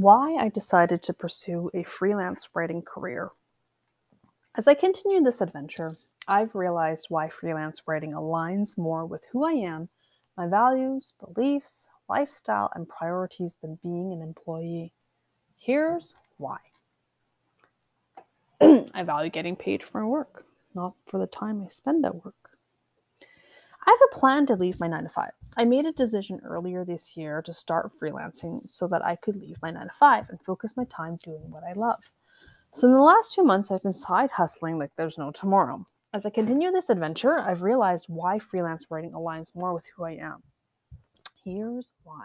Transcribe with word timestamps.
why 0.00 0.34
I 0.36 0.48
decided 0.48 1.02
to 1.02 1.12
pursue 1.12 1.70
a 1.74 1.82
freelance 1.82 2.48
writing 2.54 2.80
career. 2.82 3.30
As 4.56 4.66
I 4.66 4.74
continue 4.74 5.22
this 5.22 5.42
adventure, 5.42 5.92
I've 6.26 6.54
realized 6.54 7.06
why 7.10 7.28
freelance 7.28 7.82
writing 7.86 8.12
aligns 8.12 8.78
more 8.78 9.04
with 9.04 9.24
who 9.30 9.44
I 9.44 9.52
am, 9.52 9.90
my 10.36 10.48
values, 10.48 11.12
beliefs, 11.20 11.88
lifestyle, 12.08 12.70
and 12.74 12.88
priorities 12.88 13.58
than 13.60 13.78
being 13.82 14.12
an 14.12 14.22
employee. 14.22 14.94
Here's 15.58 16.16
why 16.38 16.58
I 18.60 19.02
value 19.02 19.30
getting 19.30 19.56
paid 19.56 19.82
for 19.82 20.00
my 20.00 20.06
work, 20.06 20.46
not 20.74 20.94
for 21.06 21.18
the 21.18 21.26
time 21.26 21.62
I 21.62 21.68
spend 21.68 22.06
at 22.06 22.24
work. 22.24 22.34
I 23.86 23.90
have 23.90 24.08
a 24.12 24.18
plan 24.18 24.46
to 24.46 24.54
leave 24.54 24.78
my 24.78 24.86
9 24.86 25.04
to 25.04 25.08
5. 25.08 25.30
I 25.56 25.64
made 25.64 25.86
a 25.86 25.92
decision 25.92 26.40
earlier 26.44 26.84
this 26.84 27.16
year 27.16 27.40
to 27.42 27.52
start 27.52 27.90
freelancing 28.00 28.60
so 28.68 28.86
that 28.88 29.04
I 29.04 29.16
could 29.16 29.36
leave 29.36 29.56
my 29.62 29.70
9 29.70 29.82
to 29.82 29.92
5 29.98 30.26
and 30.28 30.40
focus 30.40 30.76
my 30.76 30.84
time 30.84 31.16
doing 31.16 31.50
what 31.50 31.64
I 31.64 31.72
love. 31.72 32.12
So, 32.72 32.86
in 32.86 32.94
the 32.94 33.00
last 33.00 33.32
two 33.32 33.42
months, 33.42 33.70
I've 33.70 33.82
been 33.82 33.92
side 33.92 34.30
hustling 34.30 34.78
like 34.78 34.90
there's 34.96 35.18
no 35.18 35.30
tomorrow. 35.30 35.84
As 36.12 36.26
I 36.26 36.30
continue 36.30 36.70
this 36.70 36.90
adventure, 36.90 37.40
I've 37.40 37.62
realized 37.62 38.06
why 38.08 38.38
freelance 38.38 38.86
writing 38.90 39.12
aligns 39.12 39.54
more 39.54 39.74
with 39.74 39.86
who 39.96 40.04
I 40.04 40.12
am. 40.12 40.42
Here's 41.44 41.94
why 42.04 42.24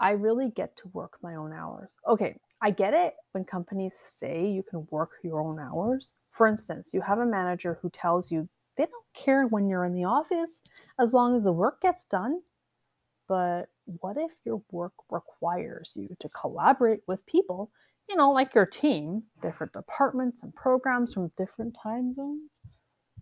I 0.00 0.12
really 0.12 0.50
get 0.50 0.76
to 0.78 0.88
work 0.88 1.18
my 1.22 1.36
own 1.36 1.52
hours. 1.52 1.96
Okay, 2.08 2.36
I 2.60 2.70
get 2.70 2.92
it 2.92 3.14
when 3.32 3.44
companies 3.44 3.94
say 4.18 4.46
you 4.46 4.62
can 4.62 4.86
work 4.90 5.10
your 5.22 5.40
own 5.40 5.58
hours. 5.60 6.14
For 6.32 6.46
instance, 6.46 6.92
you 6.92 7.00
have 7.02 7.18
a 7.18 7.26
manager 7.26 7.78
who 7.80 7.90
tells 7.90 8.30
you 8.30 8.48
they 8.80 8.86
don't 8.86 9.12
care 9.12 9.46
when 9.46 9.68
you're 9.68 9.84
in 9.84 9.92
the 9.92 10.04
office 10.04 10.62
as 10.98 11.12
long 11.12 11.36
as 11.36 11.44
the 11.44 11.52
work 11.52 11.82
gets 11.82 12.06
done. 12.06 12.40
But 13.28 13.66
what 13.84 14.16
if 14.16 14.32
your 14.46 14.62
work 14.70 14.94
requires 15.10 15.92
you 15.94 16.16
to 16.18 16.28
collaborate 16.30 17.00
with 17.06 17.26
people, 17.26 17.70
you 18.08 18.16
know, 18.16 18.30
like 18.30 18.54
your 18.54 18.64
team, 18.64 19.24
different 19.42 19.74
departments 19.74 20.42
and 20.42 20.54
programs 20.54 21.12
from 21.12 21.28
different 21.36 21.76
time 21.80 22.14
zones? 22.14 22.62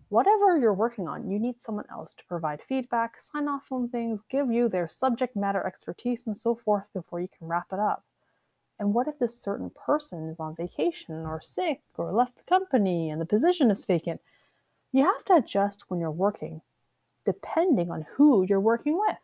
Whatever 0.07 0.57
you're 0.57 0.73
working 0.73 1.09
on, 1.09 1.29
you 1.29 1.37
need 1.37 1.61
someone 1.61 1.85
else 1.91 2.13
to 2.13 2.23
provide 2.25 2.61
feedback, 2.67 3.21
sign 3.21 3.49
off 3.49 3.69
on 3.69 3.89
things, 3.89 4.23
give 4.31 4.49
you 4.49 4.69
their 4.69 4.87
subject 4.87 5.35
matter 5.35 5.67
expertise, 5.67 6.25
and 6.25 6.37
so 6.37 6.55
forth 6.55 6.87
before 6.93 7.19
you 7.19 7.27
can 7.37 7.47
wrap 7.47 7.67
it 7.73 7.79
up. 7.79 8.05
And 8.79 8.93
what 8.93 9.09
if 9.09 9.19
this 9.19 9.39
certain 9.39 9.71
person 9.71 10.29
is 10.29 10.39
on 10.39 10.55
vacation 10.55 11.25
or 11.25 11.41
sick 11.41 11.81
or 11.97 12.13
left 12.13 12.37
the 12.37 12.43
company 12.43 13.09
and 13.09 13.19
the 13.19 13.25
position 13.25 13.69
is 13.69 13.83
vacant? 13.83 14.21
You 14.91 15.03
have 15.03 15.23
to 15.25 15.35
adjust 15.35 15.83
when 15.87 15.99
you're 15.99 16.09
working, 16.09 16.61
depending 17.25 17.91
on 17.91 18.07
who 18.15 18.43
you're 18.43 18.59
working 18.59 18.97
with. 18.97 19.17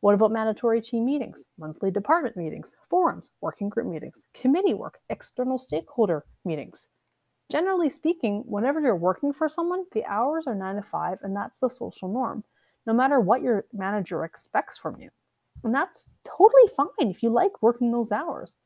What 0.00 0.14
about 0.14 0.32
mandatory 0.32 0.80
team 0.80 1.06
meetings, 1.06 1.46
monthly 1.58 1.90
department 1.92 2.36
meetings, 2.36 2.74
forums, 2.90 3.30
working 3.40 3.68
group 3.68 3.86
meetings, 3.86 4.24
committee 4.34 4.74
work, 4.74 4.98
external 5.08 5.58
stakeholder 5.58 6.24
meetings? 6.44 6.88
Generally 7.50 7.90
speaking, 7.90 8.42
whenever 8.46 8.80
you're 8.80 8.96
working 8.96 9.32
for 9.32 9.48
someone, 9.48 9.84
the 9.92 10.04
hours 10.06 10.48
are 10.48 10.54
nine 10.56 10.74
to 10.74 10.82
five, 10.82 11.18
and 11.22 11.36
that's 11.36 11.60
the 11.60 11.70
social 11.70 12.08
norm, 12.08 12.42
no 12.84 12.92
matter 12.92 13.20
what 13.20 13.42
your 13.42 13.64
manager 13.72 14.24
expects 14.24 14.76
from 14.76 15.00
you. 15.00 15.10
And 15.62 15.72
that's 15.72 16.08
totally 16.24 16.68
fine 16.76 17.10
if 17.10 17.22
you 17.22 17.30
like 17.30 17.62
working 17.62 17.92
those 17.92 18.10
hours. 18.10 18.56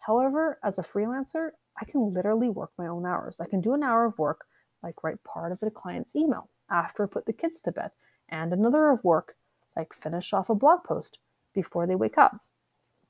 However, 0.00 0.58
as 0.64 0.80
a 0.80 0.82
freelancer, 0.82 1.50
I 1.80 1.84
can 1.84 2.12
literally 2.12 2.48
work 2.48 2.72
my 2.76 2.88
own 2.88 3.06
hours. 3.06 3.40
I 3.40 3.46
can 3.46 3.60
do 3.60 3.74
an 3.74 3.84
hour 3.84 4.04
of 4.04 4.18
work, 4.18 4.46
like 4.86 5.02
write 5.02 5.22
part 5.24 5.50
of 5.50 5.58
a 5.62 5.70
client's 5.70 6.14
email 6.14 6.48
after 6.70 7.02
I 7.02 7.06
put 7.06 7.26
the 7.26 7.32
kids 7.32 7.60
to 7.62 7.72
bed, 7.72 7.90
and 8.28 8.52
another 8.52 8.88
of 8.88 9.02
work, 9.02 9.34
like 9.76 9.92
finish 9.92 10.32
off 10.32 10.48
a 10.48 10.54
blog 10.54 10.84
post 10.84 11.18
before 11.52 11.88
they 11.88 11.96
wake 11.96 12.16
up. 12.16 12.40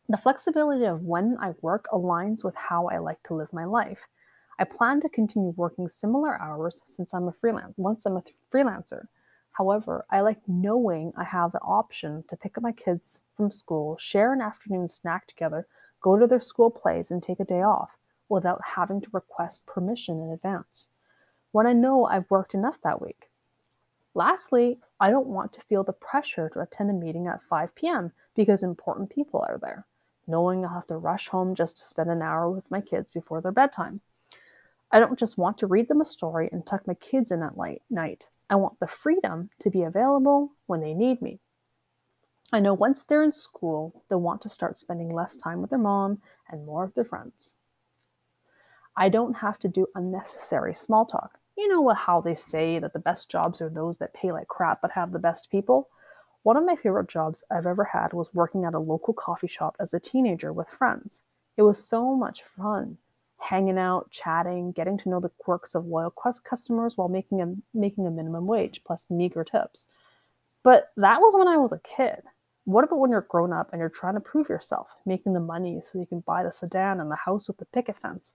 The 0.09 0.17
flexibility 0.17 0.87
of 0.87 1.03
when 1.03 1.37
I 1.39 1.53
work 1.61 1.87
aligns 1.93 2.43
with 2.43 2.55
how 2.55 2.87
I 2.87 2.99
like 2.99 3.23
to 3.25 3.35
live 3.35 3.53
my 3.53 3.67
life. 3.67 4.01
I 4.59 4.65
plan 4.65 5.03
to 5.03 5.11
continue 5.11 5.53
working 5.55 5.87
similar 5.87 6.41
hours 6.41 6.81
since 6.87 7.13
I'm 7.13 7.29
a 7.29 7.33
freelance 7.33 7.75
once 7.77 8.07
I'm 8.07 8.17
a 8.17 8.23
freelancer. 8.51 9.09
However, 9.53 10.07
I 10.11 10.23
like 10.23 10.41
knowing 10.47 11.13
I 11.15 11.25
have 11.25 11.53
the 11.53 11.61
option 11.61 12.25
to 12.29 12.37
pick 12.37 12.57
up 12.57 12.63
my 12.63 12.73
kids 12.73 13.21
from 13.37 13.51
school, 13.51 13.99
share 13.99 14.33
an 14.33 14.41
afternoon 14.41 14.89
snack 14.89 15.27
together, 15.27 15.67
go 16.01 16.19
to 16.19 16.27
their 16.27 16.41
school 16.41 16.71
plays, 16.71 17.11
and 17.11 17.23
take 17.23 17.41
a 17.41 17.45
day 17.45 17.63
off 17.63 17.99
without 18.31 18.63
having 18.77 19.03
to 19.03 19.09
request 19.13 19.67
permission 19.67 20.23
in 20.23 20.31
advance 20.31 20.89
when 21.57 21.67
I 21.67 21.73
know 21.73 22.05
I've 22.05 22.31
worked 22.31 22.53
enough 22.53 22.83
that 22.83 23.01
week. 23.01 23.31
Lastly, 24.13 24.79
I 25.01 25.09
don't 25.09 25.29
want 25.29 25.55
to 25.55 25.63
feel 25.63 25.85
the 25.85 25.95
pressure 25.95 26.51
to 26.51 26.61
attend 26.61 26.91
a 26.91 26.93
meeting 26.93 27.29
at 27.29 27.43
5 27.45 27.75
p.m. 27.75 28.13
because 28.35 28.63
important 28.63 29.09
people 29.09 29.43
are 29.49 29.57
there, 29.57 29.87
knowing 30.27 30.63
I'll 30.63 30.75
have 30.75 30.87
to 30.89 30.99
rush 30.99 31.29
home 31.29 31.55
just 31.55 31.79
to 31.79 31.87
spend 31.87 32.11
an 32.11 32.21
hour 32.21 32.51
with 32.51 32.71
my 32.71 32.83
kids 32.83 33.11
before 33.11 33.41
their 33.41 33.53
bedtime. 33.53 34.03
I 34.93 35.01
don't 35.01 35.19
just 35.19 35.39
want 35.39 35.57
to 35.57 35.67
read 35.67 35.89
them 35.89 36.03
a 36.03 36.05
story 36.05 36.51
and 36.53 36.67
tuck 36.67 36.87
my 36.87 36.93
kids 36.93 37.33
in 37.33 37.43
at 37.43 37.57
night. 37.89 38.29
I 38.51 38.57
want 38.57 38.79
the 38.79 38.87
freedom 38.87 39.49
to 39.61 39.71
be 39.71 39.83
available 39.83 40.53
when 40.67 40.83
they 40.83 40.93
need 40.93 41.23
me. 41.23 41.41
I 42.53 42.61
know 42.61 42.75
once 42.75 43.03
they're 43.03 43.23
in 43.23 43.33
school, 43.33 44.05
they'll 44.11 44.21
want 44.21 44.43
to 44.43 44.51
start 44.51 44.79
spending 44.79 45.09
less 45.09 45.35
time 45.35 45.63
with 45.63 45.71
their 45.71 45.79
mom 45.79 46.21
and 46.51 46.67
more 46.67 46.85
with 46.85 46.97
their 46.97 47.05
friends. 47.05 47.55
I 48.95 49.09
don't 49.09 49.39
have 49.39 49.59
to 49.61 49.69
do 49.69 49.87
unnecessary 49.95 50.75
small 50.75 51.07
talk. 51.07 51.39
You 51.57 51.69
know 51.69 51.89
how 51.91 52.21
they 52.21 52.35
say 52.35 52.79
that 52.79 52.93
the 52.93 52.99
best 52.99 53.31
jobs 53.31 53.61
are 53.61 53.71
those 53.71 53.99
that 53.99 54.15
pay 54.15 54.31
like 54.31 54.49
crap 54.49 54.83
but 54.83 54.93
have 54.93 55.13
the 55.13 55.19
best 55.19 55.51
people? 55.51 55.89
One 56.43 56.57
of 56.57 56.65
my 56.65 56.77
favorite 56.77 57.09
jobs 57.09 57.43
I've 57.51 57.67
ever 57.67 57.85
had 57.85 58.13
was 58.13 58.35
working 58.35 58.65
at 58.65 58.75
a 58.75 58.79
local 58.79 59.15
coffee 59.15 59.49
shop 59.49 59.75
as 59.81 59.93
a 59.93 60.01
teenager 60.01 60.53
with 60.53 60.69
friends. 60.69 61.23
It 61.57 61.63
was 61.63 61.83
so 61.83 62.15
much 62.15 62.43
fun 62.43 62.99
hanging 63.39 63.79
out, 63.79 64.11
chatting, 64.11 64.73
getting 64.73 64.99
to 64.99 65.09
know 65.09 65.21
the 65.21 65.31
quirks 65.39 65.75
of 65.75 65.87
loyal 65.87 66.11
customers 66.11 66.97
while 66.97 67.09
making 67.09 67.41
a 67.41 67.55
making 67.75 68.07
a 68.07 68.11
minimum 68.11 68.47
wage 68.47 68.83
plus 68.85 69.05
meager 69.11 69.45
tips. 69.45 69.89
But 70.63 70.93
that 70.97 71.21
was 71.21 71.35
when 71.37 71.49
I 71.49 71.57
was 71.57 71.73
a 71.73 71.81
kid. 71.81 72.23
What 72.65 72.85
about 72.85 72.99
when 72.99 73.11
you're 73.11 73.23
grown 73.23 73.53
up 73.53 73.71
and 73.73 73.81
you're 73.81 73.89
trying 73.89 74.15
to 74.15 74.21
prove 74.21 74.49
yourself, 74.49 74.89
making 75.07 75.33
the 75.33 75.41
money 75.41 75.81
so 75.81 75.99
you 75.99 76.07
can 76.07 76.21
buy 76.21 76.43
the 76.43 76.53
sedan 76.53 77.01
and 77.01 77.11
the 77.11 77.17
house 77.17 77.49
with 77.49 77.59
the 77.59 77.67
picket 77.67 77.97
fence? 77.97 78.35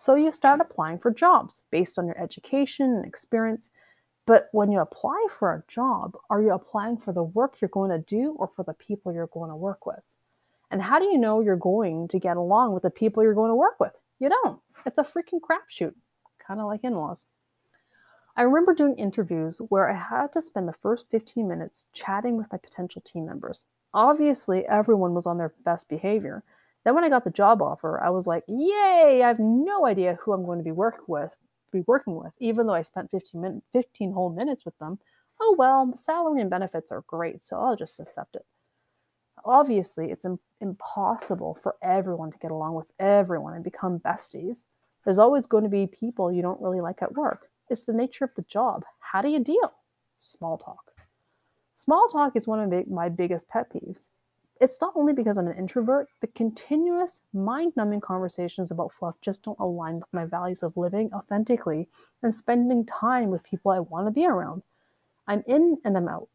So 0.00 0.14
you 0.14 0.32
start 0.32 0.62
applying 0.62 0.98
for 0.98 1.10
jobs 1.10 1.62
based 1.70 1.98
on 1.98 2.06
your 2.06 2.18
education 2.18 2.86
and 2.86 3.04
experience. 3.04 3.68
But 4.24 4.48
when 4.52 4.72
you 4.72 4.80
apply 4.80 5.26
for 5.28 5.52
a 5.52 5.62
job, 5.70 6.16
are 6.30 6.40
you 6.40 6.52
applying 6.52 6.96
for 6.96 7.12
the 7.12 7.22
work 7.22 7.60
you're 7.60 7.68
going 7.68 7.90
to 7.90 7.98
do 7.98 8.34
or 8.38 8.48
for 8.56 8.62
the 8.62 8.72
people 8.72 9.12
you're 9.12 9.26
going 9.26 9.50
to 9.50 9.56
work 9.56 9.84
with? 9.84 10.00
And 10.70 10.80
how 10.80 11.00
do 11.00 11.04
you 11.04 11.18
know 11.18 11.42
you're 11.42 11.54
going 11.54 12.08
to 12.08 12.18
get 12.18 12.38
along 12.38 12.72
with 12.72 12.82
the 12.82 12.88
people 12.88 13.22
you're 13.22 13.34
going 13.34 13.50
to 13.50 13.54
work 13.54 13.78
with? 13.78 13.92
You 14.18 14.30
don't. 14.30 14.58
It's 14.86 14.96
a 14.96 15.04
freaking 15.04 15.40
crapshoot, 15.40 15.92
kind 16.38 16.60
of 16.60 16.66
like 16.66 16.82
in 16.82 16.94
laws. 16.94 17.26
I 18.34 18.44
remember 18.44 18.72
doing 18.72 18.94
interviews 18.94 19.60
where 19.68 19.90
I 19.90 19.98
had 19.98 20.32
to 20.32 20.40
spend 20.40 20.66
the 20.66 20.72
first 20.72 21.10
15 21.10 21.46
minutes 21.46 21.84
chatting 21.92 22.38
with 22.38 22.50
my 22.50 22.56
potential 22.56 23.02
team 23.02 23.26
members. 23.26 23.66
Obviously, 23.92 24.66
everyone 24.66 25.12
was 25.12 25.26
on 25.26 25.36
their 25.36 25.52
best 25.62 25.90
behavior. 25.90 26.42
Then 26.84 26.94
when 26.94 27.04
I 27.04 27.08
got 27.08 27.24
the 27.24 27.30
job 27.30 27.60
offer, 27.62 28.00
I 28.02 28.10
was 28.10 28.26
like, 28.26 28.44
"Yay, 28.48 29.22
I 29.22 29.28
have 29.28 29.38
no 29.38 29.86
idea 29.86 30.16
who 30.20 30.32
I'm 30.32 30.44
going 30.44 30.58
to 30.58 30.64
be 30.64 30.72
work 30.72 31.02
with, 31.06 31.34
be 31.72 31.82
working 31.86 32.16
with, 32.16 32.32
even 32.38 32.66
though 32.66 32.74
I 32.74 32.82
spent 32.82 33.10
15 33.10 33.40
min- 33.40 33.62
15 33.72 34.12
whole 34.12 34.30
minutes 34.30 34.64
with 34.64 34.76
them. 34.78 34.98
Oh 35.40 35.54
well, 35.58 35.86
the 35.86 35.98
salary 35.98 36.40
and 36.40 36.50
benefits 36.50 36.90
are 36.92 37.02
great, 37.02 37.42
so 37.42 37.58
I'll 37.58 37.76
just 37.76 38.00
accept 38.00 38.36
it." 38.36 38.46
Obviously, 39.44 40.10
it's 40.10 40.24
Im- 40.24 40.38
impossible 40.60 41.54
for 41.54 41.76
everyone 41.82 42.30
to 42.32 42.38
get 42.38 42.50
along 42.50 42.74
with 42.74 42.92
everyone 42.98 43.54
and 43.54 43.64
become 43.64 43.98
besties. 44.00 44.66
There's 45.04 45.18
always 45.18 45.46
going 45.46 45.64
to 45.64 45.70
be 45.70 45.86
people 45.86 46.30
you 46.30 46.42
don't 46.42 46.60
really 46.60 46.80
like 46.80 47.02
at 47.02 47.14
work. 47.14 47.50
It's 47.70 47.84
the 47.84 47.92
nature 47.92 48.24
of 48.24 48.34
the 48.34 48.42
job. 48.42 48.84
How 48.98 49.22
do 49.22 49.28
you 49.28 49.40
deal? 49.40 49.72
Small 50.16 50.58
talk. 50.58 50.92
Small 51.76 52.08
talk 52.08 52.36
is 52.36 52.46
one 52.46 52.60
of 52.60 52.88
my 52.90 53.08
biggest 53.08 53.48
pet 53.48 53.72
peeves. 53.72 54.08
It's 54.60 54.80
not 54.82 54.92
only 54.94 55.14
because 55.14 55.38
I'm 55.38 55.48
an 55.48 55.56
introvert, 55.56 56.08
but 56.20 56.34
continuous, 56.34 57.22
mind 57.32 57.72
numbing 57.76 58.02
conversations 58.02 58.70
about 58.70 58.92
fluff 58.92 59.14
just 59.22 59.42
don't 59.42 59.58
align 59.58 59.96
with 59.96 60.12
my 60.12 60.26
values 60.26 60.62
of 60.62 60.76
living 60.76 61.10
authentically 61.14 61.88
and 62.22 62.34
spending 62.34 62.84
time 62.84 63.30
with 63.30 63.42
people 63.42 63.72
I 63.72 63.80
want 63.80 64.06
to 64.06 64.10
be 64.10 64.26
around. 64.26 64.62
I'm 65.26 65.42
in 65.46 65.78
and 65.84 65.96
I'm 65.96 66.08
out. 66.08 66.28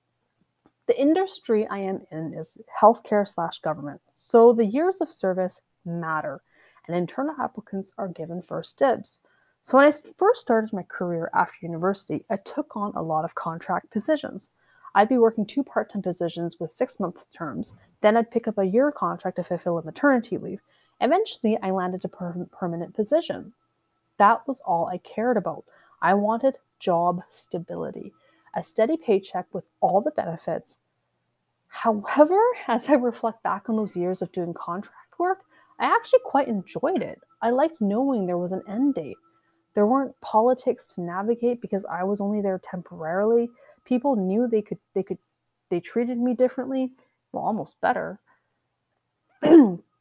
The 0.87 0.99
industry 0.99 1.67
I 1.67 1.77
am 1.77 2.01
in 2.11 2.33
is 2.33 2.57
healthcare 2.81 3.27
slash 3.27 3.59
government, 3.59 4.01
so 4.13 4.53
the 4.53 4.65
years 4.65 5.01
of 5.01 5.11
service 5.11 5.61
matter, 5.85 6.41
and 6.87 6.97
internal 6.97 7.35
applicants 7.39 7.91
are 7.97 8.07
given 8.07 8.41
first 8.41 8.77
dibs. 8.77 9.19
So 9.61 9.77
when 9.77 9.87
I 9.87 9.91
first 10.17 10.41
started 10.41 10.73
my 10.73 10.83
career 10.83 11.29
after 11.33 11.57
university, 11.61 12.23
I 12.29 12.37
took 12.37 12.75
on 12.75 12.91
a 12.95 13.03
lot 13.03 13.25
of 13.25 13.35
contract 13.35 13.91
positions. 13.91 14.49
I'd 14.95 15.09
be 15.09 15.19
working 15.19 15.45
two 15.45 15.63
part 15.63 15.91
time 15.93 16.01
positions 16.01 16.57
with 16.59 16.71
six 16.71 16.99
month 16.99 17.27
terms, 17.33 17.75
then 18.01 18.17
I'd 18.17 18.31
pick 18.31 18.47
up 18.47 18.57
a 18.57 18.65
year 18.65 18.91
contract 18.91 19.37
to 19.37 19.43
fulfill 19.43 19.77
a 19.79 19.83
maternity 19.83 20.37
leave. 20.39 20.61
Eventually, 21.01 21.59
I 21.61 21.71
landed 21.71 22.05
a 22.05 22.09
per- 22.09 22.47
permanent 22.51 22.95
position. 22.95 23.53
That 24.17 24.47
was 24.47 24.61
all 24.61 24.87
I 24.87 24.97
cared 24.99 25.37
about. 25.37 25.65
I 26.01 26.15
wanted 26.15 26.57
job 26.79 27.21
stability 27.29 28.13
a 28.55 28.63
steady 28.63 28.97
paycheck 28.97 29.45
with 29.53 29.67
all 29.81 30.01
the 30.01 30.11
benefits, 30.11 30.77
However, 31.67 32.39
as 32.67 32.89
I 32.89 32.93
reflect 32.93 33.43
back 33.43 33.69
on 33.69 33.75
those 33.75 33.97
years 33.97 34.21
of 34.21 34.31
doing 34.31 34.53
contract 34.53 35.19
work, 35.19 35.39
I 35.79 35.85
actually 35.85 36.21
quite 36.25 36.47
enjoyed 36.47 37.01
it. 37.03 37.19
I 37.41 37.49
liked 37.49 37.81
knowing 37.81 38.25
there 38.25 38.37
was 38.37 38.53
an 38.53 38.63
end 38.67 38.95
date. 38.95 39.17
There 39.73 39.85
weren't 39.85 40.19
politics 40.21 40.95
to 40.95 41.01
navigate 41.01 41.61
because 41.61 41.85
I 41.85 42.03
was 42.05 42.21
only 42.21 42.41
there 42.41 42.59
temporarily. 42.63 43.49
People 43.85 44.15
knew 44.15 44.47
they 44.47 44.61
could 44.61 44.79
they 44.93 45.03
could 45.03 45.19
they 45.69 45.79
treated 45.79 46.17
me 46.17 46.33
differently, 46.33 46.91
well 47.31 47.45
almost 47.45 47.79
better. 47.81 48.19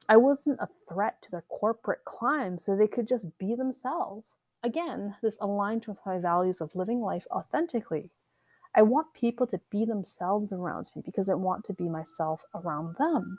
I 0.08 0.16
wasn't 0.16 0.60
a 0.60 0.68
threat 0.88 1.22
to 1.22 1.30
their 1.30 1.44
corporate 1.48 2.04
climb, 2.04 2.58
so 2.58 2.76
they 2.76 2.88
could 2.88 3.08
just 3.08 3.38
be 3.38 3.54
themselves. 3.54 4.36
Again, 4.62 5.14
this 5.22 5.38
aligned 5.40 5.86
with 5.86 5.98
my 6.04 6.18
values 6.18 6.60
of 6.60 6.74
living 6.74 7.00
life 7.00 7.26
authentically. 7.30 8.10
I 8.74 8.82
want 8.82 9.14
people 9.14 9.46
to 9.48 9.60
be 9.70 9.84
themselves 9.84 10.52
around 10.52 10.90
me 10.96 11.02
because 11.04 11.28
I 11.28 11.34
want 11.34 11.64
to 11.66 11.72
be 11.72 11.88
myself 11.88 12.42
around 12.54 12.96
them. 12.96 13.38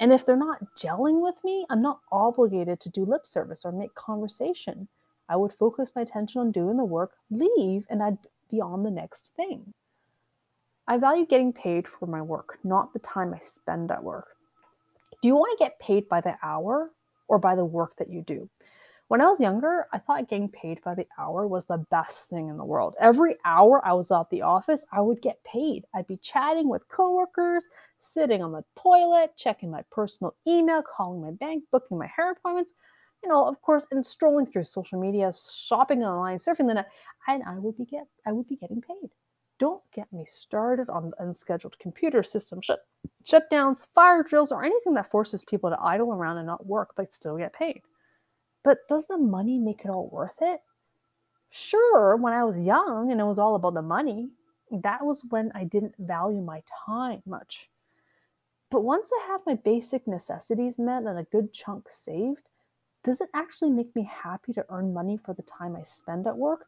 And 0.00 0.12
if 0.12 0.24
they're 0.24 0.36
not 0.36 0.64
gelling 0.78 1.22
with 1.22 1.42
me, 1.44 1.66
I'm 1.68 1.82
not 1.82 2.00
obligated 2.10 2.80
to 2.80 2.88
do 2.88 3.04
lip 3.04 3.26
service 3.26 3.64
or 3.64 3.72
make 3.72 3.94
conversation. 3.94 4.88
I 5.28 5.36
would 5.36 5.52
focus 5.52 5.92
my 5.94 6.02
attention 6.02 6.40
on 6.40 6.52
doing 6.52 6.78
the 6.78 6.84
work, 6.84 7.12
leave, 7.30 7.84
and 7.90 8.02
I'd 8.02 8.18
be 8.50 8.60
on 8.60 8.82
the 8.82 8.90
next 8.90 9.32
thing. 9.36 9.74
I 10.88 10.98
value 10.98 11.26
getting 11.26 11.52
paid 11.52 11.86
for 11.86 12.06
my 12.06 12.22
work, 12.22 12.58
not 12.64 12.92
the 12.92 12.98
time 13.00 13.32
I 13.34 13.38
spend 13.38 13.90
at 13.90 14.02
work. 14.02 14.26
Do 15.22 15.28
you 15.28 15.34
want 15.34 15.56
to 15.58 15.64
get 15.64 15.78
paid 15.78 16.08
by 16.08 16.20
the 16.20 16.36
hour 16.42 16.90
or 17.28 17.38
by 17.38 17.54
the 17.54 17.64
work 17.64 17.96
that 17.98 18.10
you 18.10 18.22
do? 18.22 18.48
When 19.08 19.20
I 19.20 19.26
was 19.26 19.40
younger, 19.40 19.86
I 19.92 19.98
thought 19.98 20.28
getting 20.28 20.48
paid 20.48 20.80
by 20.84 20.94
the 20.94 21.06
hour 21.18 21.46
was 21.48 21.66
the 21.66 21.84
best 21.90 22.30
thing 22.30 22.48
in 22.48 22.56
the 22.56 22.64
world. 22.64 22.94
Every 23.00 23.36
hour 23.44 23.84
I 23.84 23.92
was 23.92 24.12
at 24.12 24.30
the 24.30 24.42
office, 24.42 24.84
I 24.92 25.00
would 25.00 25.20
get 25.20 25.42
paid. 25.42 25.84
I'd 25.92 26.06
be 26.06 26.16
chatting 26.18 26.68
with 26.68 26.88
coworkers, 26.88 27.66
sitting 27.98 28.40
on 28.40 28.52
the 28.52 28.62
toilet, 28.76 29.32
checking 29.36 29.68
my 29.68 29.82
personal 29.90 30.36
email, 30.46 30.82
calling 30.82 31.20
my 31.20 31.32
bank, 31.32 31.64
booking 31.72 31.98
my 31.98 32.06
hair 32.06 32.30
appointments, 32.30 32.72
you 33.22 33.28
know, 33.28 33.46
of 33.46 33.60
course, 33.62 33.84
and 33.90 34.06
strolling 34.06 34.46
through 34.46 34.64
social 34.64 35.00
media, 35.00 35.32
shopping 35.52 36.04
online, 36.04 36.38
surfing 36.38 36.68
the 36.68 36.74
net, 36.74 36.88
and 37.26 37.42
I 37.42 37.54
would 37.56 37.76
be 37.76 37.84
get 37.86 38.06
I 38.26 38.32
would 38.32 38.48
be 38.48 38.56
getting 38.56 38.80
paid. 38.80 39.10
Don't 39.60 39.82
get 39.92 40.10
me 40.10 40.24
started 40.26 40.88
on 40.88 41.12
unscheduled 41.18 41.78
computer 41.78 42.22
system 42.22 42.62
shut, 42.62 42.80
shutdowns, 43.24 43.84
fire 43.94 44.22
drills, 44.22 44.50
or 44.50 44.64
anything 44.64 44.94
that 44.94 45.10
forces 45.10 45.44
people 45.44 45.68
to 45.68 45.80
idle 45.80 46.12
around 46.12 46.38
and 46.38 46.46
not 46.46 46.66
work 46.66 46.94
but 46.96 47.12
still 47.12 47.36
get 47.36 47.52
paid. 47.52 47.82
But 48.64 48.78
does 48.88 49.06
the 49.06 49.18
money 49.18 49.58
make 49.58 49.84
it 49.84 49.90
all 49.90 50.08
worth 50.10 50.40
it? 50.40 50.60
Sure, 51.50 52.16
when 52.16 52.32
I 52.32 52.42
was 52.42 52.58
young 52.58 53.12
and 53.12 53.20
it 53.20 53.24
was 53.24 53.38
all 53.38 53.54
about 53.54 53.74
the 53.74 53.82
money, 53.82 54.30
that 54.70 55.04
was 55.04 55.24
when 55.28 55.52
I 55.54 55.64
didn't 55.64 55.94
value 55.98 56.40
my 56.40 56.62
time 56.86 57.22
much. 57.26 57.68
But 58.70 58.82
once 58.82 59.10
I 59.12 59.26
have 59.26 59.40
my 59.46 59.56
basic 59.56 60.06
necessities 60.06 60.78
met 60.78 61.02
and 61.02 61.18
a 61.18 61.24
good 61.24 61.52
chunk 61.52 61.90
saved, 61.90 62.48
does 63.02 63.20
it 63.20 63.28
actually 63.34 63.70
make 63.70 63.94
me 63.94 64.08
happy 64.10 64.52
to 64.54 64.64
earn 64.70 64.94
money 64.94 65.18
for 65.18 65.34
the 65.34 65.42
time 65.42 65.76
I 65.76 65.82
spend 65.82 66.26
at 66.26 66.36
work? 66.36 66.66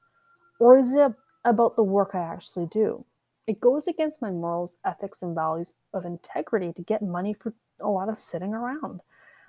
Or 0.59 0.77
is 0.77 0.93
it 0.93 1.13
about 1.45 1.77
the 1.77 1.83
work 1.83 2.11
I 2.15 2.21
actually 2.21 2.67
do? 2.67 3.05
It 3.47 3.61
goes 3.61 3.89
against 3.89 4.23
my 4.23 4.31
morals, 4.31 4.79
ethics, 4.85 5.23
and 5.23 5.35
values 5.35 5.75
of 5.93 6.05
integrity 6.05 6.73
to 6.75 6.83
get 6.83 7.03
money 7.03 7.35
for 7.35 7.55
a 7.81 7.89
lot 7.89 8.09
of 8.09 8.19
sitting 8.19 8.55
around. 8.55 9.01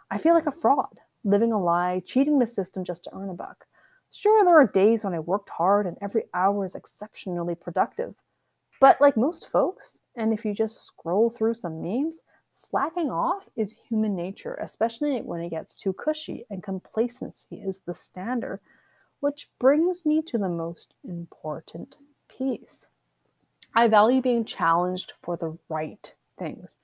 I 0.10 0.18
feel 0.18 0.34
like 0.34 0.48
a 0.48 0.52
fraud 0.52 1.00
living 1.24 1.52
a 1.52 1.62
lie, 1.62 2.02
cheating 2.06 2.40
the 2.40 2.48
system 2.48 2.84
just 2.84 3.06
to 3.06 3.14
earn 3.14 3.30
a 3.30 3.34
buck. 3.34 3.66
Sure, 4.12 4.44
there 4.44 4.60
are 4.60 4.68
days 4.68 5.04
when 5.04 5.14
I 5.14 5.20
worked 5.20 5.50
hard 5.50 5.88
and 5.88 5.98
every 6.02 6.24
hour 6.34 6.66
is 6.66 6.76
exceptionally 6.76 7.56
productive. 7.56 8.14
But 8.80 9.00
like 9.00 9.18
most 9.18 9.50
folks, 9.50 10.04
and 10.16 10.34
if 10.34 10.44
you 10.46 10.54
just 10.54 10.86
scroll 10.86 11.30
through 11.30 11.56
some 11.56 11.82
memes, 11.82 12.20
slacking 12.52 13.10
off 13.10 13.50
is 13.56 13.76
human 13.90 14.16
nature, 14.16 14.56
especially 14.62 15.20
when 15.22 15.42
it 15.42 15.50
gets 15.50 15.74
too 15.74 15.94
cushy 15.94 16.46
and 16.50 16.62
complacency 16.62 17.56
is 17.56 17.80
the 17.80 17.96
standard, 17.96 18.60
which 19.24 19.48
brings 19.58 20.06
me 20.06 20.22
to 20.22 20.38
the 20.38 20.50
most 20.50 20.96
important 21.08 21.96
piece. 22.28 22.90
I 23.74 23.88
value 23.88 24.22
being 24.22 24.44
challenged 24.44 25.14
for 25.22 25.38
the 25.38 25.58
right 25.70 26.14
things. 26.38 26.76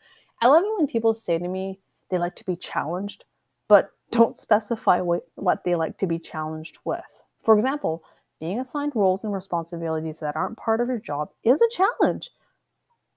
I 0.42 0.48
love 0.48 0.64
it 0.64 0.78
when 0.78 0.88
people 0.88 1.14
say 1.14 1.38
to 1.38 1.48
me 1.50 1.80
they 2.08 2.18
like 2.18 2.38
to 2.38 2.46
be 2.46 2.56
challenged, 2.56 3.26
but 3.68 3.92
don't 4.12 4.38
specify 4.38 5.02
what, 5.02 5.28
what 5.36 5.66
they 5.66 5.76
like 5.76 5.98
to 5.98 6.08
be 6.08 6.18
challenged 6.18 6.78
with. 6.86 7.04
For 7.44 7.58
example, 7.58 8.06
being 8.40 8.62
assigned 8.62 8.94
roles 8.96 9.26
and 9.26 9.34
responsibilities 9.34 10.22
that 10.22 10.38
aren't 10.38 10.58
part 10.58 10.80
of 10.80 10.88
your 10.88 10.98
job 10.98 11.32
is 11.44 11.62
a 11.62 11.76
challenge. 11.76 12.30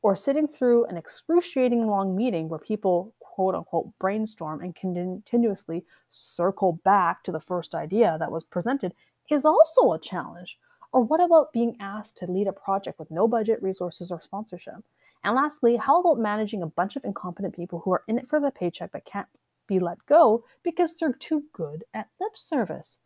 Or 0.03 0.17
sitting 0.17 0.49
through 0.49 0.87
an 0.87 0.97
excruciating 0.97 1.87
long 1.87 2.17
meeting 2.17 2.49
where 2.49 2.59
people 2.59 3.15
quote 3.21 3.55
unquote 3.55 3.89
brainstorm 3.99 4.61
and 4.61 4.75
continuously 4.75 5.85
circle 6.11 6.81
back 6.85 7.23
to 7.23 7.33
the 7.33 7.41
first 7.41 7.75
idea 7.75 8.17
that 8.19 8.31
was 8.31 8.45
presented 8.45 8.93
is 9.31 9.45
also 9.45 9.93
a 9.93 10.01
challenge. 10.01 10.59
Or 10.93 11.03
what 11.03 11.23
about 11.23 11.53
being 11.53 11.77
asked 11.81 12.19
to 12.19 12.31
lead 12.31 12.47
a 12.47 12.53
project 12.53 12.99
with 12.99 13.11
no 13.11 13.27
budget, 13.27 13.63
resources, 13.63 14.11
or 14.11 14.21
sponsorship? 14.21 14.85
And 15.25 15.35
lastly, 15.35 15.77
how 15.77 16.01
about 16.01 16.19
managing 16.19 16.63
a 16.63 16.67
bunch 16.67 16.97
of 16.97 17.05
incompetent 17.05 17.57
people 17.57 17.81
who 17.81 17.93
are 17.93 18.05
in 18.09 18.19
it 18.19 18.29
for 18.29 18.41
the 18.41 18.51
paycheck 18.51 18.91
but 18.93 19.05
can't 19.05 19.29
be 19.67 19.79
let 19.79 20.05
go 20.07 20.45
because 20.63 20.95
they're 20.97 21.13
too 21.13 21.45
good 21.53 21.85
at 21.95 22.09
lip 22.21 22.33
service. 22.37 22.99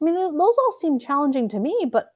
I 0.00 0.04
mean, 0.04 0.14
those 0.14 0.58
all 0.58 0.72
seem 0.72 0.98
challenging 0.98 1.48
to 1.50 1.58
me, 1.58 1.88
but 1.90 2.14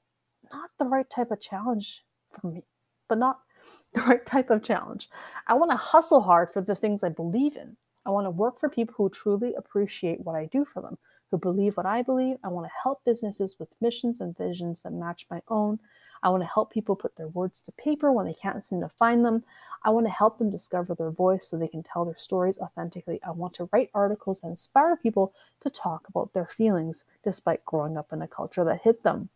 not 0.52 0.70
the 0.78 0.84
right 0.84 1.08
type 1.08 1.30
of 1.30 1.40
challenge 1.40 2.04
for 2.40 2.48
me. 2.48 2.62
But 3.08 3.18
not 3.18 3.40
the 3.94 4.02
right 4.02 4.24
type 4.24 4.50
of 4.50 4.62
challenge. 4.62 5.08
I 5.48 5.54
want 5.54 5.70
to 5.70 5.76
hustle 5.76 6.20
hard 6.20 6.52
for 6.52 6.60
the 6.60 6.74
things 6.74 7.02
I 7.02 7.08
believe 7.08 7.56
in. 7.56 7.76
I 8.06 8.10
want 8.10 8.26
to 8.26 8.30
work 8.30 8.58
for 8.58 8.68
people 8.68 8.94
who 8.96 9.10
truly 9.10 9.54
appreciate 9.54 10.20
what 10.20 10.34
I 10.34 10.46
do 10.46 10.64
for 10.64 10.80
them, 10.80 10.96
who 11.30 11.38
believe 11.38 11.76
what 11.76 11.86
I 11.86 12.02
believe. 12.02 12.36
I 12.42 12.48
want 12.48 12.66
to 12.66 12.72
help 12.82 13.04
businesses 13.04 13.56
with 13.58 13.68
missions 13.80 14.20
and 14.20 14.36
visions 14.36 14.80
that 14.80 14.92
match 14.92 15.26
my 15.30 15.42
own. 15.48 15.78
I 16.22 16.28
want 16.28 16.42
to 16.42 16.48
help 16.48 16.72
people 16.72 16.96
put 16.96 17.16
their 17.16 17.28
words 17.28 17.60
to 17.62 17.72
paper 17.72 18.12
when 18.12 18.26
they 18.26 18.34
can't 18.34 18.64
seem 18.64 18.80
to 18.80 18.88
find 18.88 19.24
them. 19.24 19.44
I 19.82 19.90
want 19.90 20.06
to 20.06 20.12
help 20.12 20.38
them 20.38 20.50
discover 20.50 20.94
their 20.94 21.10
voice 21.10 21.46
so 21.46 21.56
they 21.56 21.68
can 21.68 21.82
tell 21.82 22.04
their 22.04 22.16
stories 22.16 22.58
authentically. 22.58 23.20
I 23.22 23.30
want 23.30 23.54
to 23.54 23.68
write 23.72 23.90
articles 23.94 24.40
that 24.40 24.48
inspire 24.48 24.96
people 24.96 25.32
to 25.60 25.70
talk 25.70 26.08
about 26.08 26.32
their 26.34 26.46
feelings 26.46 27.04
despite 27.24 27.64
growing 27.64 27.96
up 27.96 28.12
in 28.12 28.20
a 28.20 28.28
culture 28.28 28.64
that 28.64 28.82
hid 28.82 29.02
them. 29.02 29.30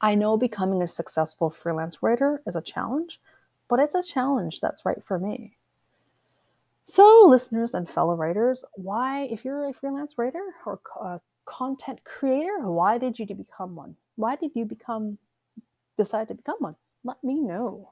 I 0.00 0.16
know 0.16 0.36
becoming 0.36 0.82
a 0.82 0.88
successful 0.88 1.50
freelance 1.50 2.02
writer 2.02 2.42
is 2.46 2.56
a 2.56 2.60
challenge, 2.60 3.20
but 3.68 3.78
it's 3.78 3.94
a 3.94 4.02
challenge 4.02 4.60
that's 4.60 4.84
right 4.84 5.02
for 5.04 5.18
me. 5.18 5.56
So, 6.86 7.26
listeners 7.28 7.74
and 7.74 7.88
fellow 7.88 8.14
writers, 8.14 8.64
why, 8.74 9.22
if 9.30 9.44
you're 9.44 9.68
a 9.68 9.72
freelance 9.72 10.16
writer 10.18 10.42
or 10.66 10.80
a 11.00 11.04
uh, 11.04 11.18
content 11.46 12.04
creator, 12.04 12.70
why 12.70 12.98
did 12.98 13.18
you 13.18 13.26
become 13.26 13.74
one? 13.74 13.96
Why 14.16 14.36
did 14.36 14.52
you 14.54 14.64
become 14.64 15.18
decide 15.96 16.28
to 16.28 16.34
become 16.34 16.56
one, 16.58 16.76
let 17.04 17.22
me 17.22 17.40
know. 17.40 17.90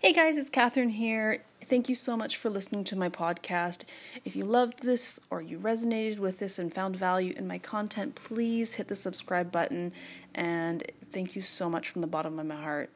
Hey 0.00 0.12
guys, 0.12 0.36
it's 0.36 0.50
Catherine 0.50 0.90
here. 0.90 1.42
Thank 1.64 1.88
you 1.88 1.94
so 1.94 2.16
much 2.16 2.36
for 2.36 2.50
listening 2.50 2.84
to 2.84 2.96
my 2.96 3.08
podcast. 3.08 3.84
If 4.24 4.36
you 4.36 4.44
loved 4.44 4.82
this 4.82 5.18
or 5.30 5.40
you 5.40 5.58
resonated 5.58 6.18
with 6.18 6.38
this 6.38 6.58
and 6.58 6.72
found 6.72 6.96
value 6.96 7.34
in 7.36 7.46
my 7.46 7.58
content, 7.58 8.14
please 8.14 8.74
hit 8.74 8.88
the 8.88 8.94
subscribe 8.94 9.50
button. 9.50 9.92
And 10.34 10.84
thank 11.12 11.34
you 11.34 11.42
so 11.42 11.68
much 11.68 11.88
from 11.88 12.02
the 12.02 12.06
bottom 12.06 12.38
of 12.38 12.46
my 12.46 12.56
heart. 12.56 12.90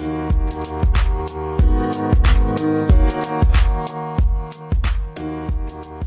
Thank 0.00 0.32
you. 5.84 5.99